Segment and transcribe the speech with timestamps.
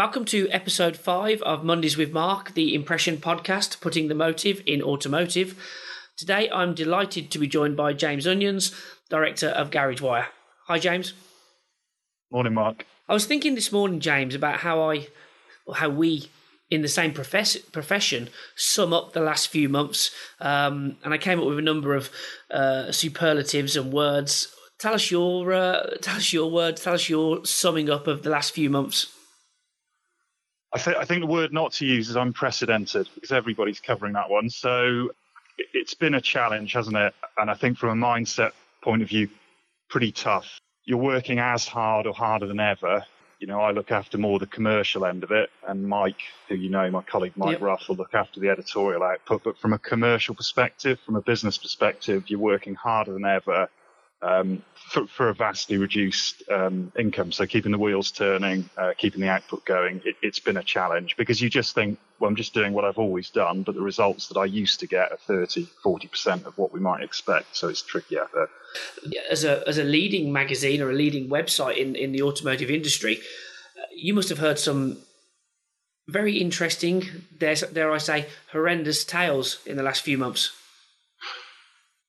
[0.00, 4.80] Welcome to episode five of Mondays with Mark, the impression podcast, putting the motive in
[4.80, 5.62] automotive.
[6.16, 8.74] Today, I'm delighted to be joined by James Onions,
[9.10, 10.28] director of Garage Wire.
[10.68, 11.12] Hi, James.
[12.32, 12.86] Morning, Mark.
[13.10, 15.08] I was thinking this morning, James, about how I,
[15.66, 16.30] or how we
[16.70, 21.38] in the same profess- profession sum up the last few months, um, and I came
[21.38, 22.08] up with a number of
[22.50, 24.50] uh, superlatives and words.
[24.78, 26.82] Tell us your uh, tell us your words.
[26.82, 29.14] Tell us your summing up of the last few months.
[30.72, 34.30] I, th- I think the word not to use is unprecedented because everybody's covering that
[34.30, 34.50] one.
[34.50, 35.10] So
[35.74, 37.14] it's been a challenge, hasn't it?
[37.36, 39.28] And I think from a mindset point of view,
[39.88, 40.60] pretty tough.
[40.84, 43.04] You're working as hard or harder than ever.
[43.40, 46.68] You know, I look after more the commercial end of it, and Mike, who you
[46.68, 47.62] know, my colleague Mike yep.
[47.62, 49.42] Ruff, will look after the editorial output.
[49.44, 53.68] But from a commercial perspective, from a business perspective, you're working harder than ever
[54.22, 57.32] um, for, for, a vastly reduced um, income.
[57.32, 61.16] So keeping the wheels turning, uh, keeping the output going, it, has been a challenge
[61.16, 64.28] because you just think, well, I'm just doing what I've always done, but the results
[64.28, 67.56] that I used to get are 30, 40% of what we might expect.
[67.56, 68.48] So it's tricky out there.
[69.30, 73.18] As a, as a leading magazine or a leading website in, in the automotive industry,
[73.78, 74.98] uh, you must have heard some
[76.08, 77.04] very interesting,
[77.38, 80.52] dare, dare I say, horrendous tales in the last few months.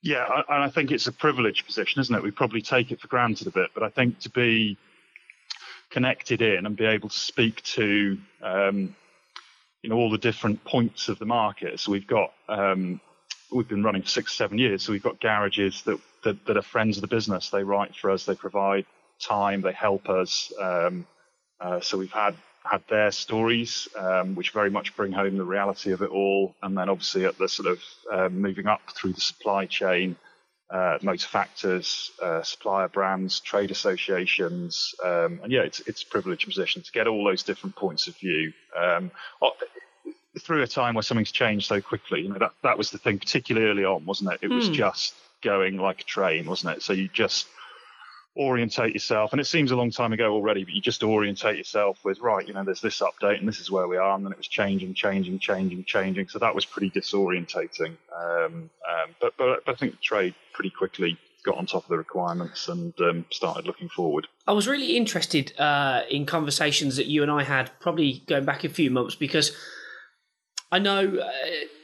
[0.03, 2.23] Yeah, and I think it's a privileged position, isn't it?
[2.23, 4.77] We probably take it for granted a bit, but I think to be
[5.91, 8.95] connected in and be able to speak to, um,
[9.83, 11.79] you know, all the different points of the market.
[11.79, 12.99] So we've got, um,
[13.51, 14.81] we've been running for six, seven years.
[14.81, 17.49] So we've got garages that, that, that are friends of the business.
[17.49, 18.85] They write for us, they provide
[19.19, 20.51] time, they help us.
[20.59, 21.05] Um,
[21.59, 25.91] uh, so we've had had their stories, um, which very much bring home the reality
[25.91, 26.55] of it all.
[26.61, 30.15] And then obviously at the sort of uh, moving up through the supply chain,
[30.69, 36.45] uh, motor factors, uh, supplier brands, trade associations, um, and yeah, it's it's a privileged
[36.45, 39.11] position to get all those different points of view um,
[40.39, 42.21] through a time where something's changed so quickly.
[42.21, 44.39] You know that that was the thing, particularly early on, wasn't it?
[44.43, 44.73] It was mm.
[44.73, 46.83] just going like a train, wasn't it?
[46.83, 47.47] So you just
[48.37, 49.33] orientate yourself.
[49.33, 52.47] And it seems a long time ago already, but you just orientate yourself with, right,
[52.47, 54.15] you know, there's this update and this is where we are.
[54.15, 56.29] And then it was changing, changing, changing, changing.
[56.29, 57.97] So that was pretty disorientating.
[58.15, 61.97] Um, um, but, but, but I think trade pretty quickly got on top of the
[61.97, 64.27] requirements and um, started looking forward.
[64.47, 68.63] I was really interested uh, in conversations that you and I had, probably going back
[68.63, 69.51] a few months, because
[70.71, 71.31] I know uh,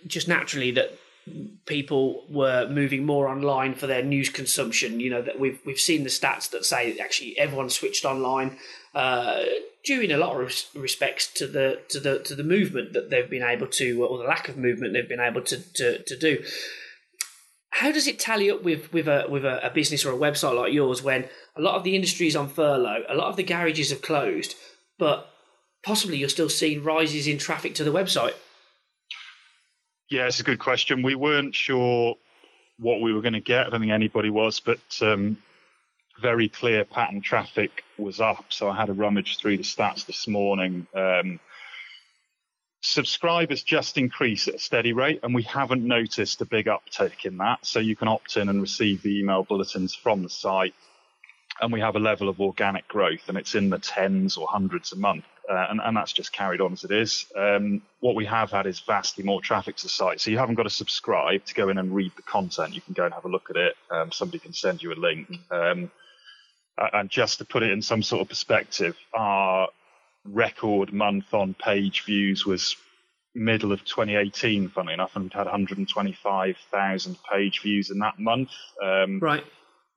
[0.06, 0.98] just naturally that
[1.66, 5.00] people were moving more online for their news consumption.
[5.00, 8.58] You know that we've we've seen the stats that say actually everyone switched online,
[8.96, 9.44] uh,
[9.84, 13.30] due in a lot of respects to the to the to the movement that they've
[13.30, 16.44] been able to, or the lack of movement they've been able to to, to do.
[17.72, 20.56] How does it tally up with with a with a, a business or a website
[20.56, 23.44] like yours when a lot of the industry is on furlough, a lot of the
[23.44, 24.56] garages have closed,
[24.98, 25.30] but
[25.84, 28.34] possibly you're still seeing rises in traffic to the website?
[30.10, 31.04] Yeah, it's a good question.
[31.04, 32.16] We weren't sure
[32.80, 33.68] what we were going to get.
[33.68, 35.38] I don't think anybody was, but um,
[36.22, 38.46] very clear pattern traffic was up.
[38.50, 40.88] So I had a rummage through the stats this morning.
[40.96, 41.42] Um,
[42.82, 47.38] subscribers just increase at a steady rate, and we haven't noticed a big uptake in
[47.40, 47.66] that.
[47.66, 50.74] So you can opt in and receive the email bulletins from the site,
[51.60, 54.94] and we have a level of organic growth, and it's in the tens or hundreds
[54.94, 57.26] a month uh, and, and, that's just carried on as it is.
[57.36, 60.56] Um, what we have had is vastly more traffic to the site, so you haven't
[60.56, 62.76] got to subscribe to go in and read the content.
[62.76, 63.76] You can go and have a look at it.
[63.90, 65.30] Um, somebody can send you a link.
[65.50, 65.92] Um,
[66.78, 69.70] and just to put it in some sort of perspective, our
[70.26, 72.76] record month on page views was
[73.34, 78.50] middle of 2018, funnily enough, and we'd had 125,000 page views in that month.
[78.84, 79.44] Um, right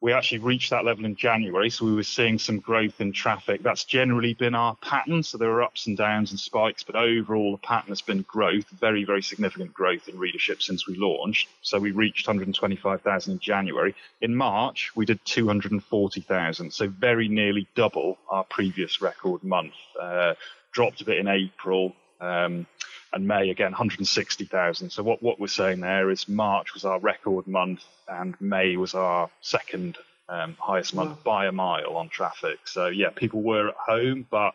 [0.01, 3.63] we actually reached that level in January, so we were seeing some growth in traffic.
[3.63, 5.23] That's generally been our pattern.
[5.23, 8.67] So there are ups and downs and spikes, but overall the pattern has been growth,
[8.71, 11.49] very, very significant growth in readership since we launched.
[11.61, 13.95] So we reached 125,000 in January.
[14.23, 19.75] In March, we did 240,000, so very nearly double our previous record month.
[20.01, 20.35] Uh,
[20.73, 21.95] dropped a bit in April.
[22.21, 22.67] Um,
[23.13, 24.91] and May again 160,000.
[24.91, 28.95] So what, what we're saying there is March was our record month and May was
[28.95, 29.99] our second
[30.29, 31.19] um, highest month wow.
[31.25, 32.59] by a mile on traffic.
[32.67, 34.55] So yeah, people were at home, but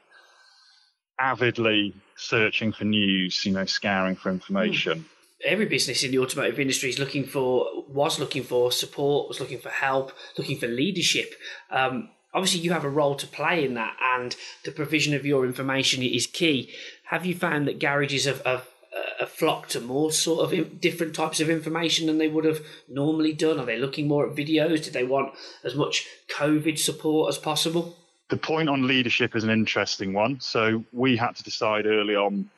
[1.19, 5.00] avidly searching for news, you know, scouring for information.
[5.00, 5.06] Mm.
[5.44, 9.60] Every business in the automotive industry is looking for, was looking for support, was looking
[9.60, 11.34] for help, looking for leadership.
[11.69, 14.36] Um, obviously you have a role to play in that and
[14.66, 16.72] the provision of your information is key
[17.06, 21.16] have you found that garages have, have, uh, have flocked to more sort of different
[21.16, 23.60] types of information than they would have normally done?
[23.60, 24.84] Are they looking more at videos?
[24.84, 27.96] Do they want as much covid support as possible?
[28.30, 30.40] The point on leadership is an interesting one.
[30.40, 32.50] So we had to decide early on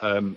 [0.00, 0.36] um,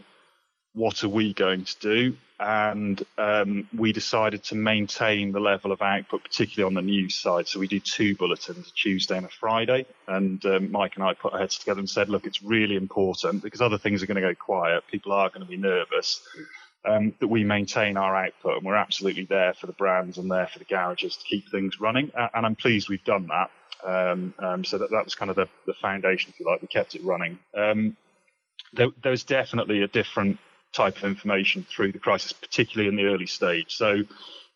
[0.73, 5.81] what are we going to do, and um, we decided to maintain the level of
[5.81, 7.47] output, particularly on the news side.
[7.47, 9.85] So we do two bulletins, a Tuesday and a Friday.
[10.07, 13.43] And um, Mike and I put our heads together and said, look, it's really important
[13.43, 14.83] because other things are going to go quiet.
[14.89, 16.21] People are going to be nervous.
[16.83, 20.47] Um, that we maintain our output and we're absolutely there for the brands and there
[20.47, 22.11] for the garages to keep things running.
[22.33, 23.51] And I'm pleased we've done that.
[23.85, 26.59] Um, um, so that, that was kind of the, the, foundation, if you like.
[26.63, 27.37] We kept it running.
[27.55, 27.95] Um,
[28.73, 30.39] there, there was definitely a different
[30.73, 33.75] type of information through the crisis, particularly in the early stage.
[33.75, 34.03] So,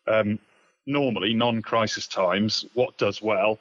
[0.06, 0.38] um,
[0.86, 3.58] normally, non crisis times, what does well?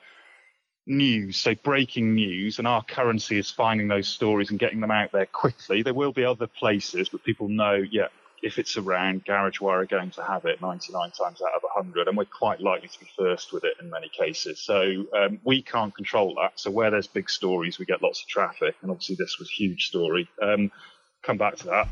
[0.87, 5.11] News, so breaking news, and our currency is finding those stories and getting them out
[5.11, 5.81] there quickly.
[5.81, 8.07] There will be other places, but people know, yeah,
[8.43, 12.15] if it's around, GarageWire are going to have it 99 times out of 100, and
[12.15, 14.59] we're quite likely to be first with it in many cases.
[14.61, 16.51] So um, we can't control that.
[16.59, 19.87] So where there's big stories, we get lots of traffic, and obviously this was huge
[19.87, 20.29] story.
[20.39, 20.71] Um,
[21.23, 21.87] come back to that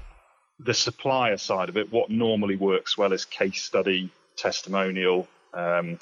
[0.63, 5.99] the supplier side of it, what normally works well is case study, testimonial, um,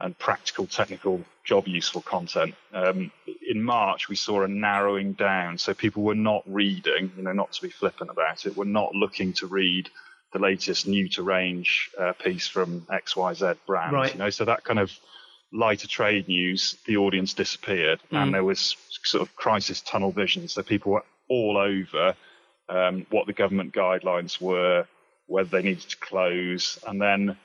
[0.00, 2.54] and practical, technical, job useful content.
[2.72, 3.10] Um,
[3.48, 7.52] in March, we saw a narrowing down, so people were not reading, you know, not
[7.52, 9.88] to be flippant about it, were not looking to read
[10.32, 13.92] the latest new to range uh, piece from XYZ brand.
[13.92, 14.12] Right.
[14.12, 14.90] You know, so that kind of
[15.52, 18.18] lighter trade news, the audience disappeared, mm.
[18.18, 20.48] and there was sort of crisis tunnel vision.
[20.48, 22.14] So people were all over
[22.68, 24.86] um, what the government guidelines were,
[25.26, 27.36] whether they needed to close, and then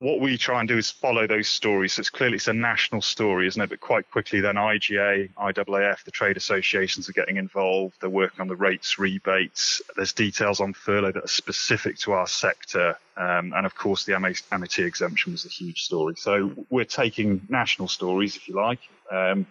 [0.00, 1.94] what we try and do is follow those stories.
[1.94, 3.68] So it's clearly it's a national story, isn't it?
[3.68, 7.96] But quite quickly, then IGA, IAAF, the trade associations are getting involved.
[8.00, 9.82] They're working on the rates, rebates.
[9.96, 14.18] There's details on furlough that are specific to our sector, um, and of course, the
[14.18, 16.14] MOT exemption was a huge story.
[16.16, 18.80] So we're taking national stories, if you like.
[19.10, 19.46] Um,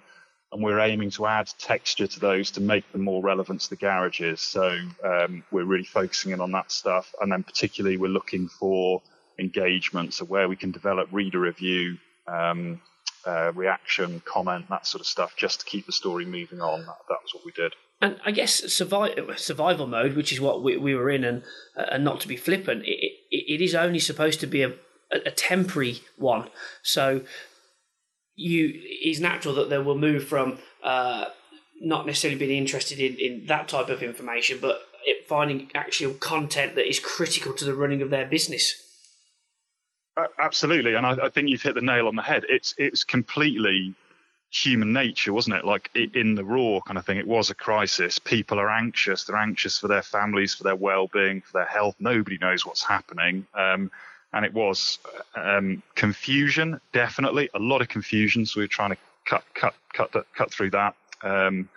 [0.51, 3.75] and we're aiming to add texture to those to make them more relevant to the
[3.75, 4.41] garages.
[4.41, 9.01] So um, we're really focusing in on that stuff, and then particularly we're looking for
[9.39, 11.97] engagement, so where we can develop reader review,
[12.27, 12.81] um,
[13.25, 16.79] uh, reaction, comment, that sort of stuff, just to keep the story moving on.
[16.79, 17.73] That, that was what we did.
[18.01, 21.43] And I guess survival, survival mode, which is what we, we were in, and
[21.75, 24.73] uh, and not to be flippant, it, it, it is only supposed to be a,
[25.11, 26.49] a temporary one.
[26.83, 27.21] So
[28.37, 31.25] you it's natural that they will move from uh,
[31.81, 34.79] not necessarily being interested in, in that type of information, but
[35.27, 38.83] finding actual content that is critical to the running of their business.
[40.39, 42.45] Absolutely, and I, I think you've hit the nail on the head.
[42.49, 43.93] It's it's completely
[44.49, 45.65] human nature, wasn't it?
[45.65, 48.17] Like in the raw kind of thing, it was a crisis.
[48.17, 49.25] People are anxious.
[49.25, 51.95] They're anxious for their families, for their well-being, for their health.
[51.99, 53.45] Nobody knows what's happening.
[53.53, 53.91] Um,
[54.33, 54.99] and it was
[55.35, 58.45] um, confusion, definitely a lot of confusion.
[58.45, 60.95] So we were trying to cut, cut, cut, cut through that.
[61.23, 61.69] Um,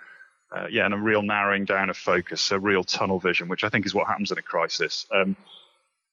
[0.52, 3.69] uh, yeah, and a real narrowing down of focus, a real tunnel vision, which I
[3.69, 5.06] think is what happens in a crisis.
[5.14, 5.37] Um,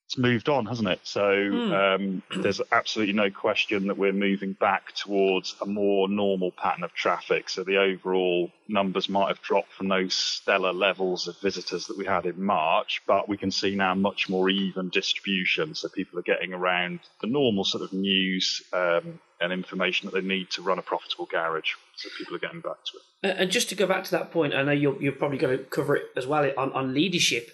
[0.07, 1.01] it's moved on, hasn't it?
[1.03, 1.95] So mm.
[1.95, 6.93] um, there's absolutely no question that we're moving back towards a more normal pattern of
[6.93, 7.49] traffic.
[7.49, 12.05] So the overall numbers might have dropped from those stellar levels of visitors that we
[12.05, 15.75] had in March, but we can see now much more even distribution.
[15.75, 20.25] So people are getting around the normal sort of news um, and information that they
[20.25, 21.73] need to run a profitable garage.
[21.97, 23.37] So people are getting back to it.
[23.37, 25.65] And just to go back to that point, I know you're, you're probably going to
[25.65, 27.51] cover it as well on, on leadership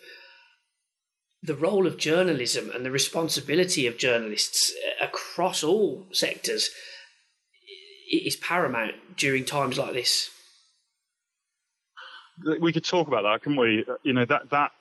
[1.43, 6.69] the role of journalism and the responsibility of journalists uh, across all sectors
[8.09, 10.29] is paramount during times like this.
[12.59, 13.85] We could talk about that, can we?
[14.03, 14.71] You know that that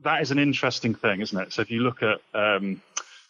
[0.00, 1.52] that is an interesting thing, isn't it?
[1.52, 2.82] So if you look at um,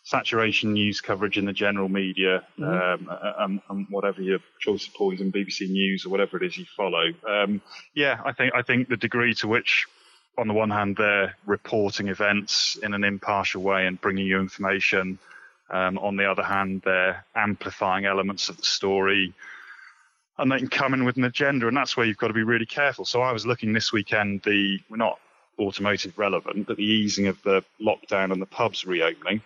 [0.02, 3.09] saturation news coverage in the general media, mm-hmm.
[3.09, 6.64] um, and, and, whatever your choice of poison, BBC News or whatever it is you
[6.76, 7.61] follow, um,
[7.95, 9.87] yeah, I think I think the degree to which
[10.38, 15.18] on the one hand, they're reporting events in an impartial way and bringing you information.
[15.68, 19.35] Um, on the other hand, they're amplifying elements of the story
[20.38, 21.66] and they can come in with an agenda.
[21.66, 23.04] And that's where you've got to be really careful.
[23.04, 25.18] So I was looking this weekend, the, we're not
[25.59, 29.42] automotive relevant, but the easing of the lockdown and the pubs reopening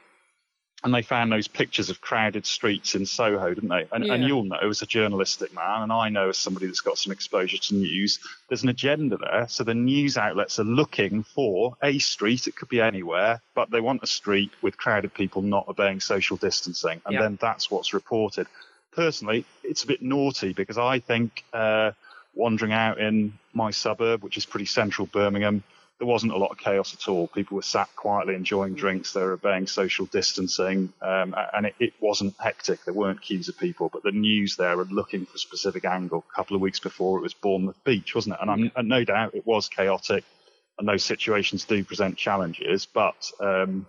[0.85, 3.87] and they found those pictures of crowded streets in Soho, didn't they?
[3.93, 4.15] And, yeah.
[4.15, 7.13] and, you'll know as a journalistic man, and I know as somebody that's got some
[7.13, 9.47] exposure to news, there's an agenda there.
[9.49, 13.81] So the news outlets are looking for a street, it could be anywhere, but they
[13.81, 17.01] want a street with crowded people not obeying social distancing.
[17.07, 17.23] And yeah.
[17.23, 18.49] then that's what's reported.
[18.93, 21.93] Personally, it's a bit naughty because I think uh,
[22.35, 25.63] wandering out in my suburb, which is pretty central Birmingham,
[26.03, 27.29] there wasn't a lot of chaos at all.
[27.29, 29.13] People were sat quietly enjoying drinks.
[29.13, 32.85] They were obeying social distancing, um, and it, it, wasn't hectic.
[32.85, 36.25] There weren't queues of people, but the news there were looking for a specific angle.
[36.29, 38.41] A couple of weeks before, it was Bournemouth Beach, wasn't it?
[38.43, 40.25] And, I'm, and no doubt it was chaotic,
[40.77, 42.85] and those situations do present challenges.
[42.85, 43.87] But um,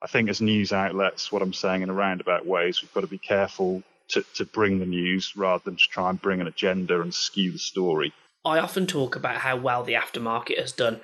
[0.00, 3.02] I think as news outlets, what I'm saying in a roundabout way is we've got
[3.02, 6.46] to be careful to, to bring the news rather than to try and bring an
[6.46, 8.14] agenda and skew the story.
[8.44, 11.00] I often talk about how well the aftermarket has done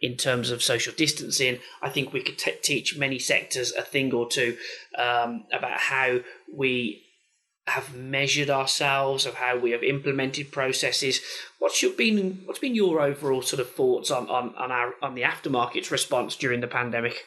[0.00, 1.58] in terms of social distancing.
[1.82, 4.56] I think we could t- teach many sectors a thing or two
[4.96, 6.20] um, about how
[6.52, 7.02] we
[7.66, 11.20] have measured ourselves, of how we have implemented processes.
[11.58, 15.14] What's your, been what's been your overall sort of thoughts on on on, our, on
[15.14, 17.24] the aftermarket's response during the pandemic?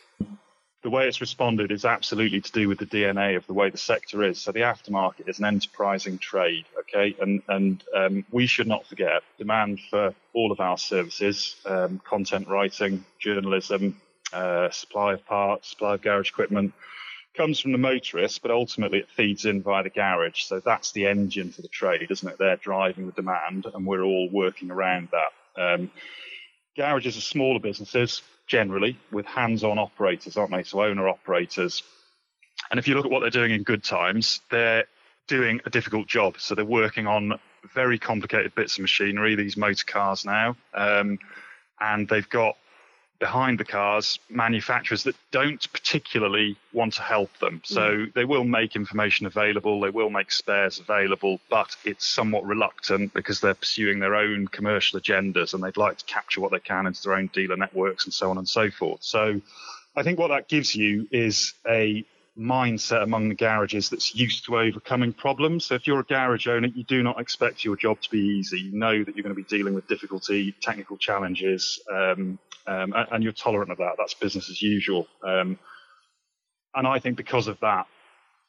[0.81, 3.77] The way it's responded is absolutely to do with the DNA of the way the
[3.77, 4.39] sector is.
[4.39, 9.23] So the aftermarket is an enterprising trade, okay, and and um, we should not forget
[9.37, 13.99] demand for all of our services, um, content writing, journalism,
[14.31, 16.73] uh, supply of parts, supply of garage equipment,
[17.35, 20.43] comes from the motorist, but ultimately it feeds in via the garage.
[20.43, 22.37] So that's the engine for the trade, isn't it?
[22.37, 25.61] They're driving the demand, and we're all working around that.
[25.61, 25.91] Um,
[26.77, 30.63] garages are smaller businesses generally with hands-on operators, aren't they?
[30.63, 31.83] So owner operators.
[32.69, 34.85] And if you look at what they're doing in good times, they're
[35.27, 36.35] doing a difficult job.
[36.39, 37.39] So they're working on
[37.73, 41.19] very complicated bits of machinery, these motor cars now, um,
[41.79, 42.57] and they've got
[43.19, 47.61] behind the cars manufacturers that don't particularly want to help them.
[47.65, 48.13] So mm.
[48.13, 53.41] they will make information available, they will make spares available, but it's somewhat reluctant because
[53.41, 57.03] they're pursuing their own commercial agendas and they'd like to capture what they can into
[57.03, 59.03] their own dealer networks and so on and so forth.
[59.03, 59.41] So
[59.95, 62.05] I think what that gives you is a
[62.39, 65.65] mindset among the garages that's used to overcoming problems.
[65.65, 68.61] So if you're a garage owner, you do not expect your job to be easy.
[68.61, 73.23] You know that you're going to be dealing with difficulty, technical challenges, um, um, and
[73.23, 73.95] you're tolerant of that.
[73.97, 75.07] That's business as usual.
[75.23, 75.57] Um,
[76.75, 77.87] and I think because of that,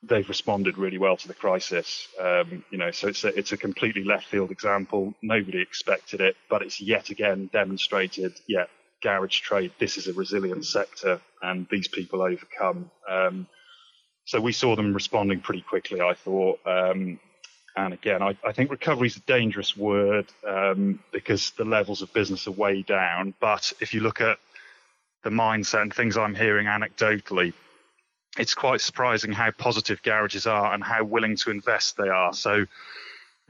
[0.03, 2.09] they've responded really well to the crisis.
[2.21, 5.15] Um, you know, so it's a, it's a completely left field example.
[5.23, 8.39] Nobody expected it, but it's yet again demonstrated.
[8.47, 8.65] Yeah,
[9.03, 9.73] garage trade.
[9.79, 12.91] This is a resilient sector, and these people overcome.
[13.09, 13.47] Um,
[14.27, 16.01] so we saw them responding pretty quickly.
[16.01, 16.61] I thought.
[16.67, 17.19] Um,
[17.77, 22.13] and again, I, I, think recovery is a dangerous word um, because the levels of
[22.13, 23.35] business are way down.
[23.41, 24.39] But if you look at
[25.23, 27.53] the mindset and things I'm hearing anecdotally,
[28.39, 32.33] it's quite surprising how positive garages are and how willing to invest they are.
[32.33, 32.67] So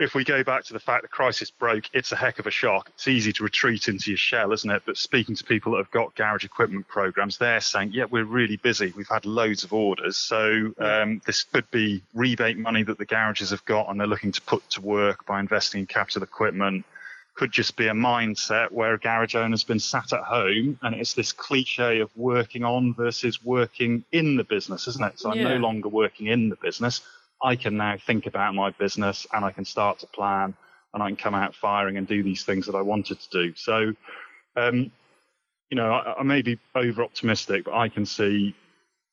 [0.00, 2.50] if we go back to the fact the crisis broke, it's a heck of a
[2.50, 2.90] shock.
[2.95, 4.83] It's easy to retreat into your shell, isn't it?
[4.87, 8.57] But speaking to people that have got garage equipment programs, they're saying, yeah, we're really
[8.57, 8.95] busy.
[8.97, 10.16] We've had loads of orders.
[10.16, 14.33] So um, this could be rebate money that the garages have got and they're looking
[14.33, 16.87] to put to work by investing in capital equipment.
[17.35, 21.12] Could just be a mindset where a garage owner's been sat at home and it's
[21.12, 25.21] this cliche of working on versus working in the business, isn't it?
[25.21, 25.42] So yeah.
[25.42, 27.02] I'm no longer working in the business.
[27.43, 30.55] I can now think about my business and I can start to plan
[30.93, 33.55] and I can come out firing and do these things that I wanted to do.
[33.55, 33.95] So,
[34.57, 34.91] um,
[35.71, 38.55] you know, I, I, may be over optimistic, but I can see,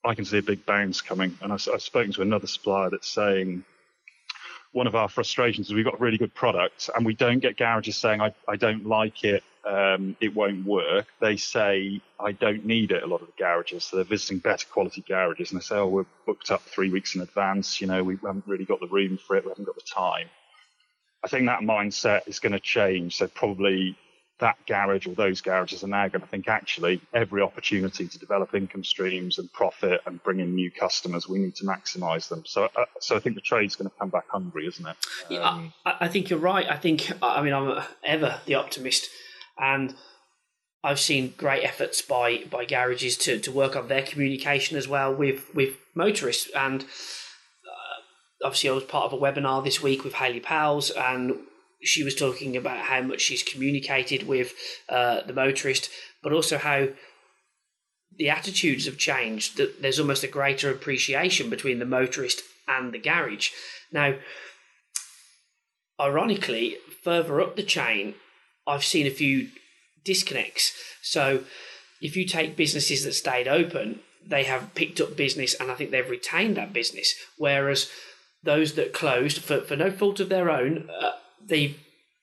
[0.04, 1.38] I can see a big bounce coming.
[1.42, 3.64] And I, I've spoken to another supplier that's saying
[4.72, 7.96] one of our frustrations is we've got really good product and we don't get garages
[7.96, 11.08] saying I, I don't like it um, it won't work.
[11.20, 13.84] They say, I don't need it, a lot of the garages.
[13.84, 17.16] So they're visiting better quality garages and they say, oh, we're booked up three weeks
[17.16, 17.82] in advance.
[17.82, 19.44] You know, we haven't really got the room for it.
[19.44, 20.30] We haven't got the time.
[21.24, 23.18] I think that mindset is going to change.
[23.18, 23.98] So probably
[24.40, 28.54] that garage or those garages are now going to think actually every opportunity to develop
[28.54, 32.44] income streams and profit and bring in new customers, we need to maximise them.
[32.46, 34.96] So, uh, so I think the trade's going to come back hungry, isn't it?
[35.30, 36.70] Yeah, I, I, think you're right.
[36.70, 39.10] I think I mean I'm ever the optimist
[39.58, 39.96] and
[40.84, 45.14] I've seen great efforts by by garages to, to work on their communication as well
[45.14, 46.50] with with motorists.
[46.56, 51.40] And uh, obviously, I was part of a webinar this week with Hayley Pells, and
[51.82, 54.54] she was talking about how much she's communicated with
[54.90, 55.90] uh, the motorist,
[56.24, 56.88] but also how
[58.18, 59.58] the attitudes have changed.
[59.58, 63.52] That there's almost a greater appreciation between the motorist and the garage.
[63.92, 64.16] Now,
[66.00, 68.16] ironically, further up the chain,
[68.66, 69.50] I've seen a few
[70.04, 70.74] disconnects.
[71.02, 71.44] So
[72.02, 75.92] if you take businesses that stayed open, they have picked up business and I think
[75.92, 77.14] they've retained that business.
[77.38, 77.90] Whereas
[78.44, 81.12] those that closed, for, for no fault of their own, uh,
[81.46, 81.80] they've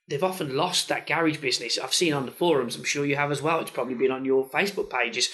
[0.09, 1.79] they've often lost that garage business.
[1.79, 3.61] I've seen on the forums, I'm sure you have as well.
[3.61, 5.31] It's probably been on your Facebook pages.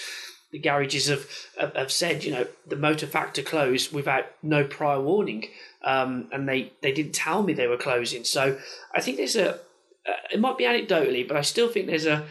[0.51, 1.27] The garages have
[1.59, 5.47] have, have said, you know, the motor factor closed without no prior warning,
[5.83, 8.23] um, and they they didn't tell me they were closing.
[8.23, 8.57] So
[8.93, 9.59] I think there's a
[10.31, 12.25] it might be anecdotally, but I still think there's a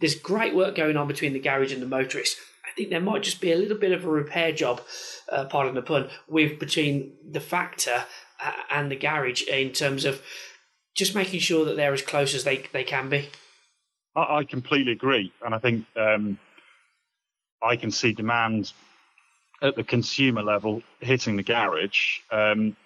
[0.00, 2.36] there's great work going on between the garage and the motorist.
[2.64, 4.82] I think there might just be a little bit of a repair job,
[5.30, 8.04] uh, pardon the pun, with between the factor
[8.42, 10.20] uh, and the garage in terms of
[10.96, 13.28] just making sure that they're as close as they, they can be.
[14.16, 16.38] I, I completely agree, and I think um,
[17.62, 18.72] I can see demand
[19.62, 22.20] at the consumer level hitting the garage.
[22.30, 22.76] Um,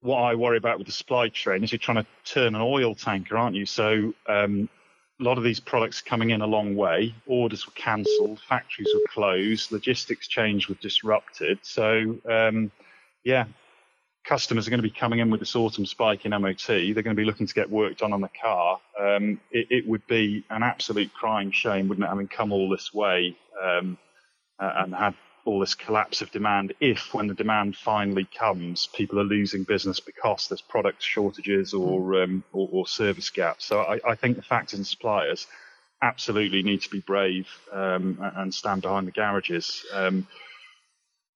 [0.00, 2.94] what I worry about with the supply chain is you're trying to turn an oil
[2.94, 3.66] tanker, aren't you?
[3.66, 4.68] So um,
[5.20, 7.14] a lot of these products coming in a long way.
[7.26, 11.58] Orders were cancelled, factories were closed, logistics change was disrupted.
[11.62, 12.72] So um,
[13.24, 13.44] yeah,
[14.24, 16.66] customers are going to be coming in with this autumn spike in MOT.
[16.66, 18.80] They're going to be looking to get work done on the car.
[18.98, 22.94] Um, it, it, would be an absolute crying shame, wouldn't it, having come all this
[22.94, 23.98] way um,
[24.58, 25.14] and had
[25.44, 29.98] all this collapse of demand if, when the demand finally comes, people are losing business
[29.98, 33.64] because there's product shortages or um, or, or, service gaps.
[33.64, 35.48] So I, I, think the factors and suppliers
[36.00, 39.84] absolutely need to be brave um, and stand behind the garages.
[39.92, 40.28] Um,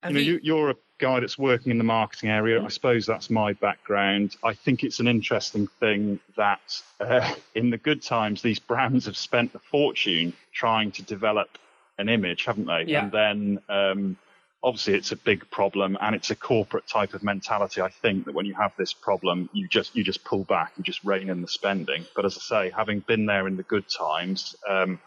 [0.07, 2.63] you know, you, you're a guy that's working in the marketing area.
[2.63, 4.37] I suppose that's my background.
[4.43, 9.17] I think it's an interesting thing that uh, in the good times, these brands have
[9.17, 11.59] spent a fortune trying to develop
[11.99, 12.85] an image, haven't they?
[12.87, 13.05] Yeah.
[13.05, 14.17] And then um,
[14.63, 17.81] obviously it's a big problem and it's a corporate type of mentality.
[17.81, 20.85] I think that when you have this problem, you just you just pull back, you
[20.85, 22.05] just rein in the spending.
[22.15, 24.57] But as I say, having been there in the good times.
[24.69, 24.99] Um,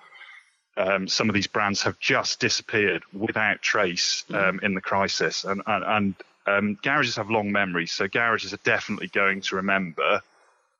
[0.79, 4.49] um, some of these brands have just disappeared without trace mm.
[4.49, 6.15] um, in the crisis, and, and, and
[6.47, 10.21] um, garages have long memories, so garages are definitely going to remember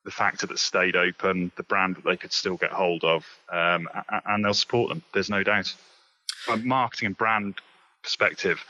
[0.06, 3.88] the factor that stayed open, the brand that they could still get hold of, um,
[4.26, 5.04] and they'll support them.
[5.14, 5.76] There's no doubt
[6.46, 7.56] from a marketing and brand
[8.02, 8.64] perspective,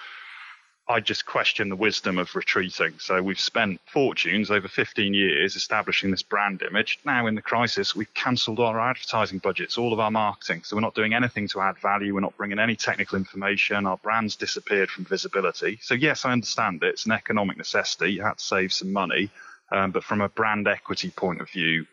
[0.91, 2.95] I just question the wisdom of retreating.
[2.97, 6.97] So we've spent fortunes over 15 years establishing this brand image.
[7.05, 10.63] Now in the crisis, we've cancelled our advertising budgets, all of our marketing.
[10.63, 12.15] So we're not doing anything to add value.
[12.15, 13.85] We're not bringing any technical information.
[13.85, 15.77] Our brand's disappeared from visibility.
[15.79, 16.87] So yes, I understand it.
[16.87, 18.13] It's an economic necessity.
[18.13, 19.29] You had to save some money.
[19.71, 21.85] Um, but from a brand equity point of view,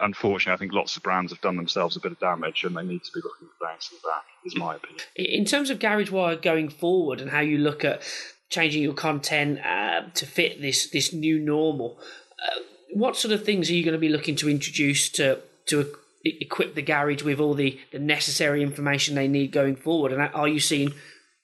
[0.00, 2.82] unfortunately, I think lots of brands have done themselves a bit of damage, and they
[2.82, 4.24] need to be looking for bouncing back.
[4.44, 5.00] Is my opinion.
[5.16, 8.02] In terms of GarageWire going forward, and how you look at
[8.50, 11.98] changing your content uh, to fit this this new normal,
[12.46, 12.60] uh,
[12.92, 16.74] what sort of things are you going to be looking to introduce to to equip
[16.74, 20.12] the garage with all the, the necessary information they need going forward?
[20.12, 20.94] And are you seeing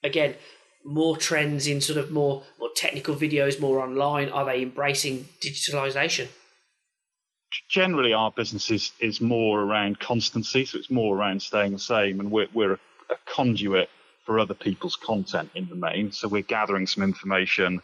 [0.02, 0.34] again?
[0.82, 4.30] more trends in sort of more more technical videos, more online?
[4.30, 6.28] Are they embracing digitalization?
[7.68, 12.20] Generally our business is, is more around constancy, so it's more around staying the same,
[12.20, 12.78] and we're, we're a,
[13.10, 13.88] a conduit
[14.24, 16.12] for other people's content in the main.
[16.12, 17.82] So we're gathering some information,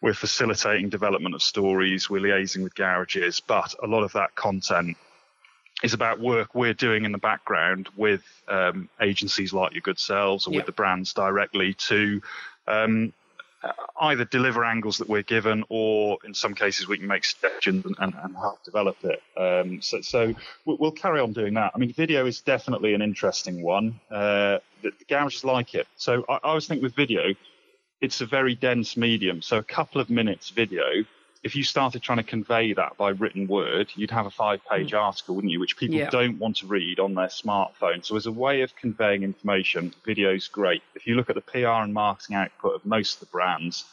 [0.00, 4.96] we're facilitating development of stories, we're liaising with garages, but a lot of that content
[5.82, 10.46] is about work we're doing in the background with um, agencies like Your Good Selves
[10.46, 12.22] or with the brands directly to
[12.68, 13.12] um,
[14.00, 17.96] either deliver angles that we're given, or in some cases we can make suggestions and,
[17.98, 19.22] and, and help develop it.
[19.36, 21.72] Um, so, so, we'll carry on doing that.
[21.74, 24.00] I mean, video is definitely an interesting one.
[24.10, 25.86] Uh, the, the garages like it.
[25.96, 27.34] So I, I always think with video,
[28.00, 29.42] it's a very dense medium.
[29.42, 31.04] So a couple of minutes video
[31.42, 34.92] if you started trying to convey that by written word, you'd have a five page
[34.92, 35.00] mm.
[35.00, 35.58] article, wouldn't you?
[35.58, 36.10] Which people yeah.
[36.10, 38.04] don't want to read on their smartphone.
[38.04, 40.82] So, as a way of conveying information, video's great.
[40.94, 43.84] If you look at the PR and marketing output of most of the brands,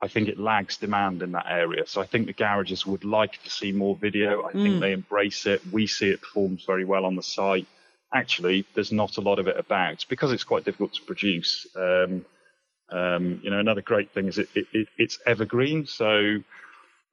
[0.00, 1.86] I think it lags demand in that area.
[1.86, 4.46] So, I think the garages would like to see more video.
[4.46, 4.62] I mm.
[4.62, 5.60] think they embrace it.
[5.70, 7.66] We see it performs very well on the site.
[8.14, 11.66] Actually, there's not a lot of it about because it's quite difficult to produce.
[11.76, 12.24] Um,
[12.90, 15.86] um, you know, another great thing is it, it, it, it's evergreen.
[15.86, 16.42] So,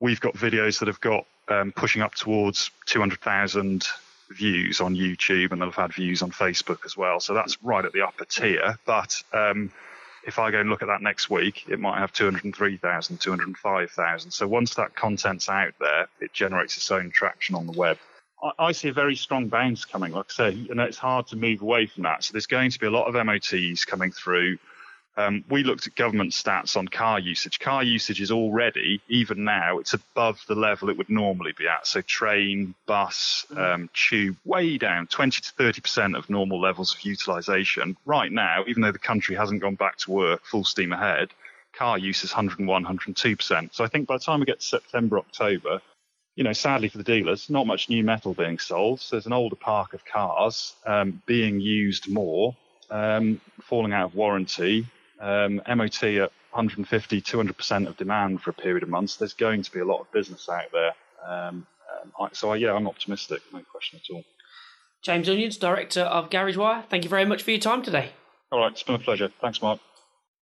[0.01, 3.87] we've got videos that have got um, pushing up towards 200,000
[4.31, 7.21] views on YouTube, and they'll have had views on Facebook as well.
[7.21, 8.77] So that's right at the upper tier.
[8.85, 9.71] But um,
[10.25, 14.31] if I go and look at that next week, it might have 203,000, 205,000.
[14.31, 17.97] So once that content's out there, it generates its own traction on the web.
[18.41, 20.13] I, I see a very strong bounce coming.
[20.13, 22.23] Like I say, know, it's hard to move away from that.
[22.23, 24.57] So there's going to be a lot of MOTs coming through
[25.17, 27.59] um, we looked at government stats on car usage.
[27.59, 31.85] Car usage is already, even now, it's above the level it would normally be at.
[31.85, 37.97] So train, bus, um, tube, way down, 20 to 30% of normal levels of utilization.
[38.05, 41.29] Right now, even though the country hasn't gone back to work full steam ahead,
[41.73, 43.73] car use is 101, 102%.
[43.73, 45.81] So I think by the time we get to September, October,
[46.35, 49.01] you know, sadly for the dealers, not much new metal being sold.
[49.01, 52.55] So there's an older park of cars um, being used more,
[52.89, 54.87] um, falling out of warranty,
[55.21, 59.71] um, MOT at 150, 200% of demand for a period of months, there's going to
[59.71, 60.93] be a lot of business out there.
[61.25, 61.65] Um,
[62.01, 64.23] um, I, so, I, yeah, I'm optimistic, no question at all.
[65.01, 68.11] James Onions, Director of Garage Wire, thank you very much for your time today.
[68.51, 69.31] All right, it's been a pleasure.
[69.39, 69.79] Thanks, Mark.